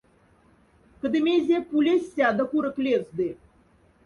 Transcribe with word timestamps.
Кда 1.03 1.19
мезе— 1.27 1.57
пулясь 1.69 2.09
сяда 2.15 2.43
курок 2.51 2.77
лезды. 2.85 3.27